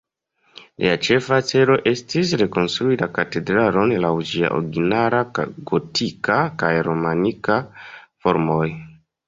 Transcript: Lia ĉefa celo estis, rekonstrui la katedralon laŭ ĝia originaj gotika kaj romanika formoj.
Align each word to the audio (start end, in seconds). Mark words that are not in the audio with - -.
Lia 0.83 0.93
ĉefa 1.07 1.37
celo 1.51 1.75
estis, 1.91 2.31
rekonstrui 2.43 2.97
la 3.03 3.09
katedralon 3.19 3.93
laŭ 4.07 4.13
ĝia 4.31 4.51
originaj 4.57 5.21
gotika 5.75 6.41
kaj 6.65 6.75
romanika 6.91 7.63
formoj. 8.25 8.67